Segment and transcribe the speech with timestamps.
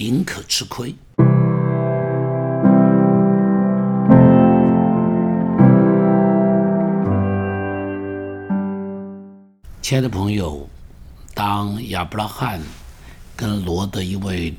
[0.00, 0.94] 宁可吃亏。
[9.82, 10.68] 亲爱的朋友，
[11.34, 12.62] 当亚伯拉罕
[13.34, 14.54] 跟罗德因为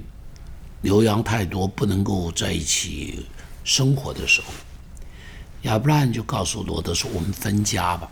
[0.82, 3.26] 牛羊太多不能够在一起
[3.64, 4.48] 生活的时候，
[5.62, 8.12] 亚伯拉罕就告诉罗德说：“我们分家吧。”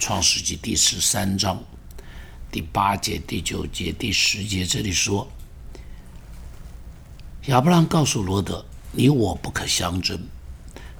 [0.00, 1.62] 创世纪第十三章
[2.50, 5.30] 第八节、第九节、第十节这里说，
[7.46, 10.16] 亚伯拉告诉罗德：“你我不可相争，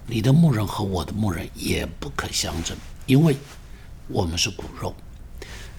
[0.09, 3.37] 你的牧人和我的牧人也不可相争，因为
[4.09, 4.93] 我们是骨肉。”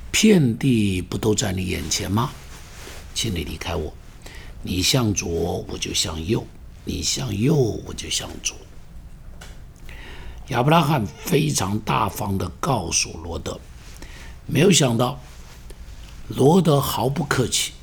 [0.09, 2.31] 遍地不都在你眼前吗？
[3.13, 3.94] 请你离开我。
[4.62, 6.40] 你向左，我就向右；
[6.85, 8.55] 你向右，我就向左。
[10.48, 13.59] 亚伯拉罕非常大方的告诉罗德，
[14.45, 15.20] 没有想到
[16.30, 17.73] 罗德毫不客气，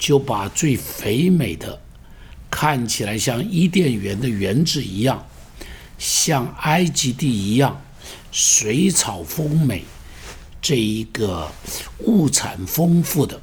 [0.00, 1.78] 就把最肥美的、
[2.50, 5.24] 看起来像伊甸园的园子一样，
[5.98, 7.80] 像埃及地一样，
[8.32, 9.84] 水草丰美。
[10.62, 11.50] 这一个
[12.00, 13.40] 物产丰富的，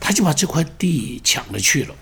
[0.00, 1.94] 他就把这块地抢了去了。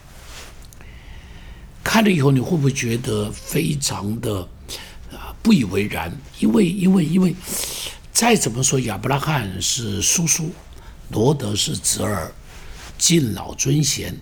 [1.82, 4.46] 看了以后，你会不会觉得非常的
[5.10, 6.14] 啊不以为然？
[6.38, 7.34] 因为因为因为
[8.12, 10.50] 再怎么说，亚伯拉罕是叔叔，
[11.10, 12.32] 罗德是侄儿，
[13.00, 14.14] 敬老尊贤，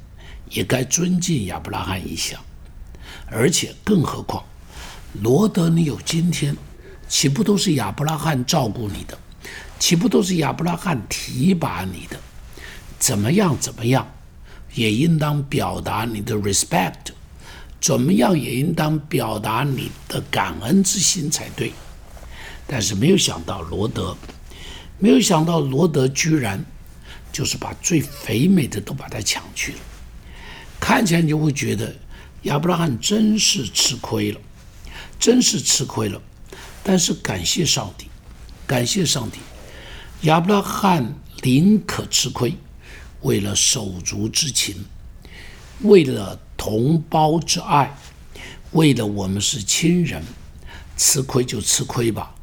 [0.51, 2.39] 也该尊敬亚伯拉罕一下。
[3.27, 4.43] 而且更何况，
[5.21, 6.57] 罗德你有今天，
[7.09, 9.19] 岂不都是亚伯拉罕照顾你的？
[9.81, 12.19] 岂不都是亚伯拉罕提拔你的？
[13.01, 13.57] 怎么样？
[13.59, 14.07] 怎么样？
[14.75, 17.13] 也应当表达你的 respect。
[17.81, 18.39] 怎么样？
[18.39, 21.73] 也应当表达你的感恩之心才对。
[22.67, 24.17] 但是没有想到罗德，
[24.99, 26.65] 没有想到罗德居然
[27.33, 29.79] 就是把最肥美的都把它抢去了。
[30.81, 31.95] 看起来你就会觉得
[32.43, 34.41] 亚伯拉罕真是吃亏了，
[35.19, 36.21] 真是吃亏了。
[36.83, 38.07] 但是感谢上帝，
[38.67, 39.39] 感谢上帝。
[40.23, 42.57] 亚伯拉罕宁可吃亏，
[43.21, 44.85] 为了手足之情，
[45.81, 47.97] 为了同胞之爱，
[48.73, 50.23] 为了我们是亲人，
[50.97, 52.35] 吃亏就吃亏吧。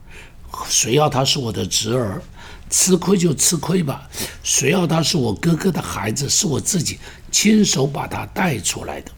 [0.69, 2.21] 谁要他是我的侄儿，
[2.69, 4.09] 吃亏就吃亏吧。
[4.43, 6.99] 谁要他是我哥哥的孩子，是我自己
[7.31, 9.11] 亲手把他带出来的，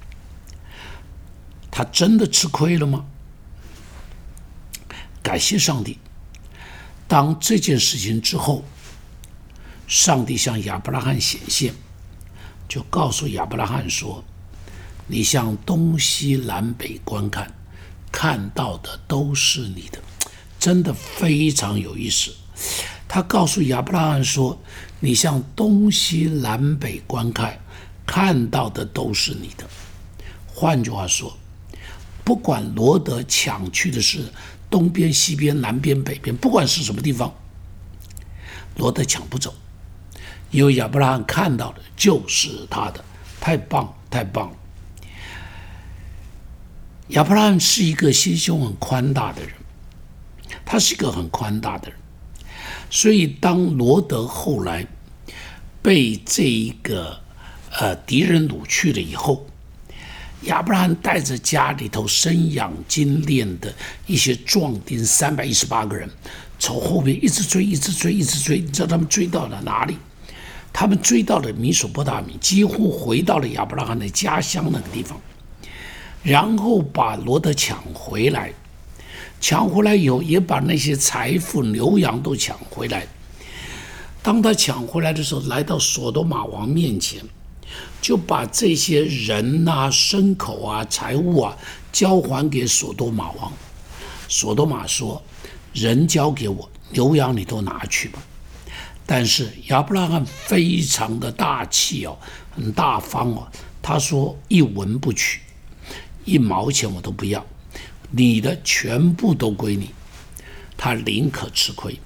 [1.69, 3.05] 他真的吃亏了吗？
[5.21, 5.99] 感谢上帝。
[7.07, 8.63] 当这件事情之后，
[9.87, 11.73] 上帝向亚伯拉罕显现，
[12.67, 14.23] 就告诉亚伯拉罕说
[15.07, 17.53] ：“你向东西南北观看，
[18.11, 20.01] 看到的都是你的。”
[20.59, 22.33] 真的非常有意思。
[23.07, 24.59] 他告诉亚伯拉罕说
[24.99, 27.57] ：“你向东西南北观看，
[28.05, 29.65] 看到的都是你的。”
[30.47, 31.35] 换句话说，
[32.23, 34.21] 不管罗德抢去的是。
[34.69, 37.33] 东边、西边、南边、北边，不管是什么地方，
[38.75, 39.55] 罗德抢不走，
[40.51, 43.01] 因为亚伯拉罕看到的就是他的，
[43.39, 44.55] 太棒，太棒了。
[47.07, 49.53] 亚伯拉罕是一个心胸很宽大的人，
[50.65, 51.97] 他是一个很宽大的人，
[52.89, 54.85] 所以当罗德后来
[55.81, 57.19] 被这一个
[57.79, 59.45] 呃敌人掳去了以后。
[60.43, 63.73] 亚伯拉罕带着家里头生养精炼的
[64.05, 66.07] 一些壮丁三百一十八个人，
[66.59, 68.59] 从后面一直追，一直追，一直追。
[68.59, 69.97] 你知道他们追到了哪里？
[70.71, 75.19] 他们追到了米索波大米，几乎回到了亚伯拉罕的家乡那个地方，
[76.21, 78.53] 然后把罗德抢回来。
[79.39, 83.07] 抢回来以后，也把那些财富、牛羊都抢回来。
[84.21, 87.21] 当他抢回来的时候，来到索多玛王面前。
[88.01, 91.57] 就把这些人呐、牲口啊、财物啊
[91.91, 93.51] 交还给索多玛王。
[94.29, 95.21] 索多玛说
[95.73, 98.23] ：“人交给我，牛羊你都拿去吧。”
[99.05, 102.17] 但是亚伯拉罕非常的大气哦，
[102.55, 103.47] 很大方哦。
[103.81, 105.41] 他说：“一文不取，
[106.23, 107.45] 一毛钱我都不要，
[108.11, 109.91] 你的全部都归你。”
[110.77, 111.99] 他宁可吃亏。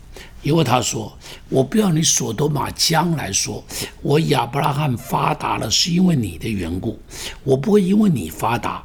[0.44, 1.16] 因为他说
[1.50, 3.64] ：“我不要你索多玛将来说
[4.02, 7.00] 我亚伯拉罕发达了是因为你的缘故，
[7.44, 8.84] 我不会因为你发达，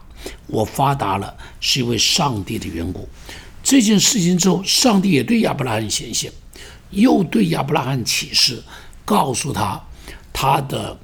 [0.49, 3.09] 我发达了是因为上帝的缘故。”
[3.65, 6.31] 这件事情之后，上帝也对亚伯拉罕显现，
[6.91, 8.63] 又对亚伯拉罕启示，
[9.07, 9.83] 告诉他
[10.35, 10.99] 他的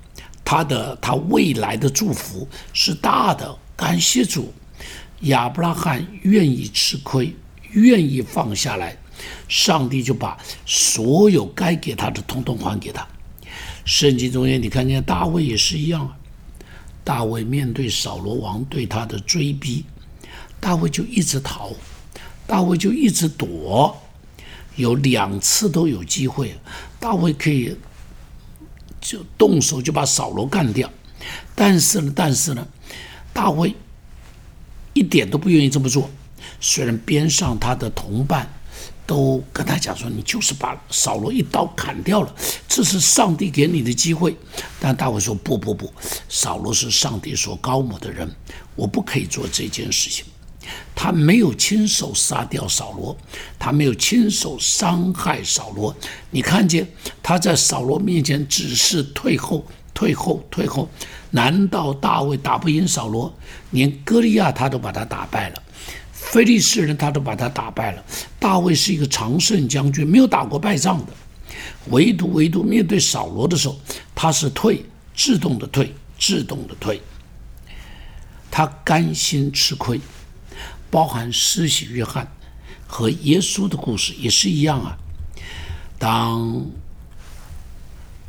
[0.44, 3.56] 他的他未来的祝福是大的。
[3.74, 4.52] 感谢主，
[5.22, 7.34] 亚伯拉罕愿意吃亏，
[7.70, 8.96] 愿意放下来。
[9.48, 10.36] 上帝就把
[10.66, 13.06] 所有该给他的，统统还给他。
[13.84, 16.16] 圣经中间，你看见大卫也是一样啊。
[17.04, 19.84] 大卫面对扫罗王对他的追逼，
[20.60, 21.72] 大卫就一直逃，
[22.46, 23.96] 大卫就一直躲，
[24.76, 26.56] 有两次都有机会，
[26.98, 27.76] 大卫可以
[29.00, 30.88] 就动手就把扫罗干掉，
[31.54, 32.66] 但是呢，但是呢，
[33.32, 33.74] 大卫
[34.92, 36.08] 一点都不愿意这么做。
[36.60, 38.52] 虽然边上他的同伴
[39.06, 42.34] 都跟他讲说：“你就是把扫罗一刀砍掉了，
[42.68, 44.36] 这是上帝给你的机会。”
[44.80, 45.92] 但大卫说：“不不不，
[46.28, 48.28] 扫罗是上帝所高抹的人，
[48.74, 50.24] 我不可以做这件事情。
[50.94, 53.16] 他没有亲手杀掉扫罗，
[53.58, 55.94] 他没有亲手伤害扫罗。
[56.30, 56.86] 你看见
[57.20, 60.88] 他在扫罗面前只是退后、退后、退后。
[61.30, 63.32] 难道大卫打不赢扫罗？
[63.70, 65.62] 连歌利亚他都把他打败了。”
[66.12, 68.04] 非利士人他都把他打败了。
[68.38, 71.12] 大卫是一个常胜将军，没有打过败仗的。
[71.90, 73.76] 唯独唯独面对扫罗的时候，
[74.14, 74.84] 他是退，
[75.14, 77.00] 自动的退，自动的退。
[78.50, 80.00] 他甘心吃亏，
[80.90, 82.30] 包含施洗约翰
[82.86, 84.96] 和耶稣的故事也是一样啊。
[85.98, 86.64] 当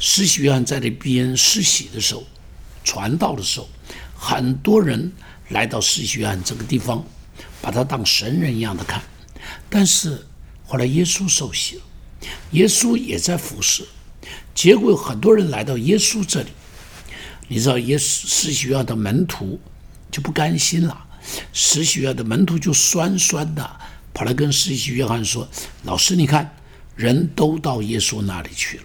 [0.05, 2.25] 施洗约翰在那边施洗的时候，
[2.83, 3.69] 传道的时候，
[4.13, 5.09] 很多人
[5.47, 7.01] 来到施洗约翰这个地方。
[7.61, 9.01] 把他当神人一样的看，
[9.69, 10.21] 但是
[10.67, 11.81] 后来耶稣受洗了，
[12.51, 13.85] 耶稣也在服侍，
[14.53, 16.49] 结果有很多人来到耶稣这里，
[17.47, 19.57] 你知道耶稣使洗约翰的门徒
[20.11, 21.05] 就不甘心了，
[21.53, 23.79] 使洗约翰的门徒就酸酸的
[24.13, 25.47] 跑来跟使洗约翰说
[25.83, 26.53] ：“老师，你看
[26.97, 28.83] 人都到耶稣那里去了。”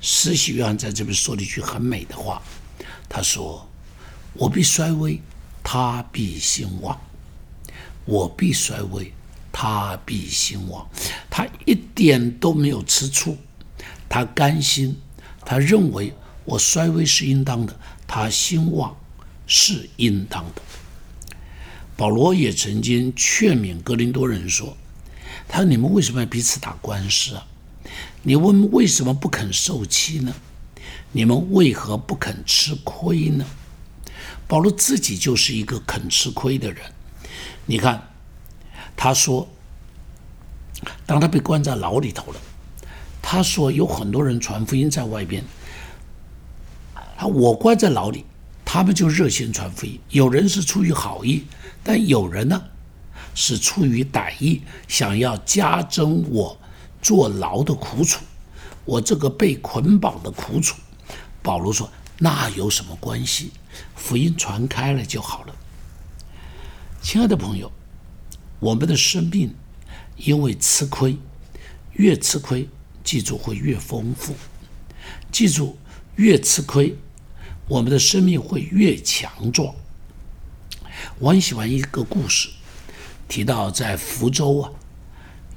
[0.00, 2.42] 使洗约翰在这边说了一句很美的话，
[3.08, 3.68] 他说
[4.34, 5.20] ：“我必衰微，
[5.62, 6.98] 他必兴旺。”
[8.06, 9.12] 我必衰微，
[9.52, 10.88] 他必兴旺。
[11.28, 13.36] 他一点都没有吃醋，
[14.08, 14.96] 他甘心，
[15.44, 16.12] 他认为
[16.44, 18.96] 我衰微是应当的，他兴旺
[19.46, 20.62] 是应当的。
[21.96, 24.76] 保罗也曾经劝勉格林多人说
[25.46, 27.46] ：“他说你们为什么要彼此打官司啊？
[28.22, 30.34] 你问为什么不肯受欺呢？
[31.12, 33.44] 你们为何不肯吃亏呢？”
[34.46, 36.82] 保罗自己就是一个肯吃亏的人。
[37.66, 38.02] 你看，
[38.96, 39.48] 他说，
[41.06, 42.40] 当他被关在牢里头了，
[43.22, 45.44] 他说有很多人传福音在外边，
[46.94, 48.24] 啊，我关在牢里，
[48.64, 50.00] 他们就热心传福音。
[50.10, 51.44] 有人是出于好意，
[51.84, 52.60] 但有人呢
[53.34, 56.59] 是出于歹意，想要加增我
[57.02, 58.20] 坐牢的苦楚，
[58.84, 60.76] 我这个被捆绑的苦楚。
[61.42, 63.52] 保罗说：“那有什么关系？
[63.94, 65.56] 福音传开了就好了。”
[67.00, 67.72] 亲爱的朋友，
[68.58, 69.54] 我们的生命
[70.16, 71.16] 因为吃亏，
[71.94, 72.68] 越吃亏，
[73.02, 74.34] 记住会越丰富。
[75.32, 75.78] 记住，
[76.16, 76.94] 越吃亏，
[77.68, 79.74] 我们的生命会越强壮。
[81.18, 82.50] 我很喜欢一个故事，
[83.26, 84.70] 提到在福州啊，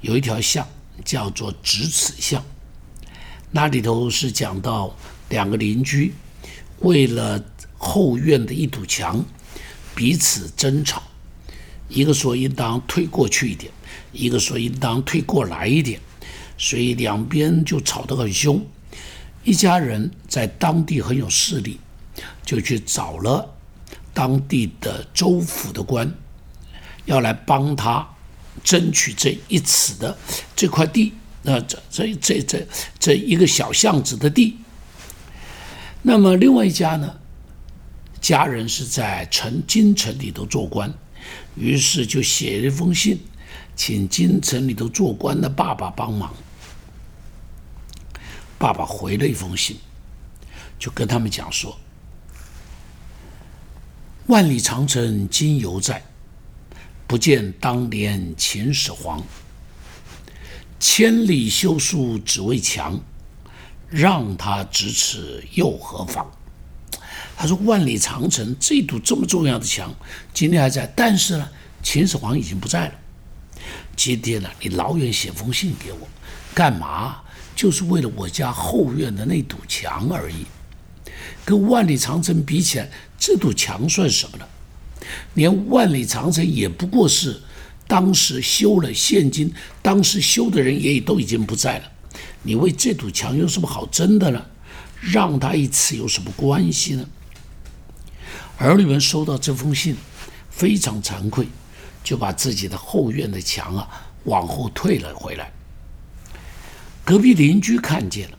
[0.00, 0.66] 有一条巷
[1.04, 2.44] 叫做咫尺巷，
[3.50, 4.94] 那里头是讲到
[5.28, 6.12] 两个邻居
[6.80, 7.42] 为了
[7.78, 9.24] 后院的一堵墙
[9.94, 11.02] 彼此争吵。
[11.88, 13.70] 一个说应当退过去一点，
[14.12, 16.00] 一个说应当退过来一点，
[16.56, 18.64] 所以两边就吵得很凶。
[19.44, 21.78] 一家人在当地很有势力，
[22.44, 23.54] 就去找了
[24.14, 26.10] 当地的州府的官，
[27.04, 28.08] 要来帮他
[28.62, 30.16] 争取这一尺的
[30.54, 32.66] 这块地，那这这这这
[32.98, 34.56] 这一个小巷子的地。
[36.02, 37.16] 那么另外一家呢，
[38.20, 40.92] 家人是在城京城里头做官。
[41.56, 43.18] 于是就写了一封信，
[43.74, 46.34] 请京城里头做官的爸爸帮忙。
[48.58, 49.76] 爸爸回了一封信，
[50.78, 51.78] 就跟他们讲说
[54.26, 56.04] ：“万里长城今犹在，
[57.14, 59.22] 不见当年秦始皇。
[60.80, 62.98] 千里修树只为墙，
[63.88, 66.28] 让他咫尺又何妨？”
[67.38, 69.94] 他说：“万里长城这堵这么重要的墙，
[70.32, 71.48] 今天还在，但是呢，
[71.84, 72.94] 秦始皇已经不在了。
[73.94, 76.08] 今天呢，你老远写封信给我，
[76.52, 77.22] 干嘛？
[77.54, 80.44] 就是为了我家后院的那堵墙而已。
[81.44, 84.44] 跟万里长城比起来，这堵墙算什么呢？
[85.34, 87.40] 连万里长城也不过是
[87.86, 91.84] 当时修了，现今当时修的人也都已经不在了。
[92.42, 94.44] 你为这堵墙有什么好争的呢？
[95.00, 97.06] 让他一次有什么关系呢？”
[98.56, 99.96] 儿女们收到这封信，
[100.48, 101.48] 非常惭愧，
[102.02, 103.88] 就把自己的后院的墙啊
[104.24, 105.52] 往后退了回来。
[107.04, 108.38] 隔壁邻居看见了，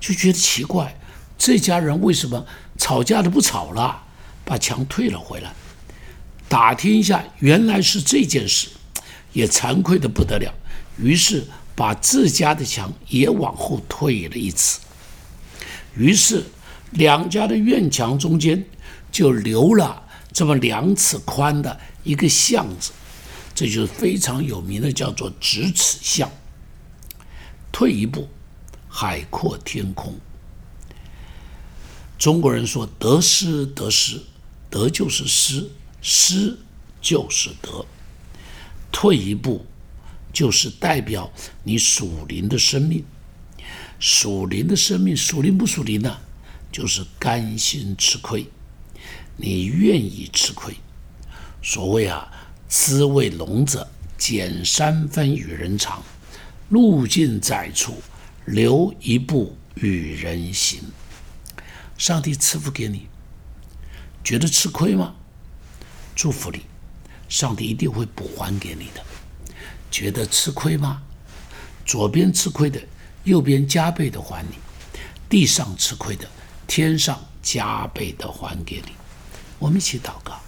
[0.00, 0.96] 就觉得奇怪，
[1.36, 2.46] 这家人为什么
[2.78, 4.04] 吵架都不吵了，
[4.44, 5.52] 把墙退了回来。
[6.48, 8.68] 打听一下，原来是这件事，
[9.32, 10.52] 也惭愧的不得了。
[10.98, 11.44] 于是
[11.76, 14.78] 把自家的墙也往后退了一尺。
[15.94, 16.44] 于是
[16.92, 18.64] 两家的院墙中间
[19.12, 20.02] 就留了
[20.32, 22.92] 这么两尺宽的一个巷子，
[23.54, 26.30] 这就是非常有名的，叫做咫尺巷。
[27.70, 28.28] 退一步，
[28.88, 30.18] 海阔天空。
[32.18, 34.20] 中国人说：“得失，得失，
[34.70, 35.68] 得就是失。”
[36.00, 36.58] 失
[37.00, 37.86] 就是得，
[38.90, 39.66] 退一步
[40.32, 41.30] 就是代表
[41.64, 43.04] 你属灵的生命。
[44.00, 46.18] 属灵的生命，属灵不属灵呢？
[46.70, 48.46] 就是甘心吃亏，
[49.36, 50.74] 你愿意吃亏。
[51.62, 52.30] 所谓啊，
[52.68, 56.02] 滋味浓者减三分与人长，
[56.68, 58.00] 路径窄处
[58.44, 60.80] 留一步与人行。
[61.96, 63.08] 上帝赐福给你，
[64.22, 65.16] 觉得吃亏吗？
[66.18, 66.62] 祝福你，
[67.28, 69.00] 上帝一定会补还给你的。
[69.88, 71.00] 觉得吃亏吗？
[71.86, 72.82] 左边吃亏的，
[73.22, 74.56] 右边加倍的还你；
[75.28, 76.28] 地上吃亏的，
[76.66, 78.90] 天上加倍的还给你。
[79.60, 80.40] 我们一起祷告，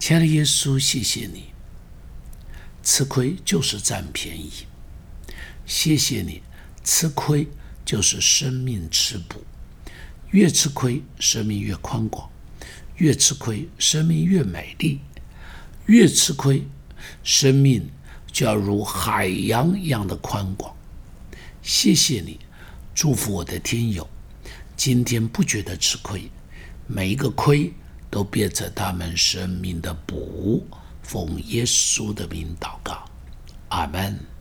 [0.00, 1.52] 亲爱的耶稣，谢谢你。
[2.82, 4.50] 吃亏就是占便宜，
[5.64, 6.42] 谢谢你。
[6.82, 7.46] 吃亏
[7.84, 9.44] 就是生命吃补，
[10.32, 12.28] 越吃亏，生命越宽广。
[12.96, 14.98] 越吃亏，生命越美丽；
[15.86, 16.66] 越吃亏，
[17.22, 17.88] 生命
[18.30, 20.74] 就要如海洋一样的宽广。
[21.62, 22.38] 谢谢你，
[22.94, 24.08] 祝福我的听友，
[24.76, 26.30] 今天不觉得吃亏，
[26.86, 27.72] 每一个亏
[28.10, 30.66] 都变成他们生命的补。
[31.02, 33.04] 奉耶稣的名祷告，
[33.68, 34.31] 阿门。